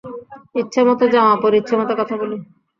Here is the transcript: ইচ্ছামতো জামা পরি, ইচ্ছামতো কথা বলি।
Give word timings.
ইচ্ছামতো 0.55 1.03
জামা 1.13 1.35
পরি, 1.41 1.55
ইচ্ছামতো 1.59 1.93
কথা 1.99 2.15
বলি। 2.21 2.37